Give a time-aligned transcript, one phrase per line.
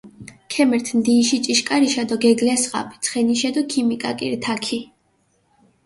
[0.53, 4.79] ქემერთჷ ნდიიში ჭიშქარიშა დო გეგლასხაპჷ ცხენიშე დო ქიმიკაკირჷ თაქი.